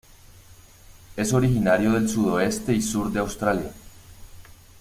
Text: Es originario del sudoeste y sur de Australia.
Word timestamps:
Es 1.15 1.31
originario 1.31 1.91
del 1.91 2.09
sudoeste 2.09 2.73
y 2.73 2.81
sur 2.81 3.11
de 3.11 3.19
Australia. 3.19 3.71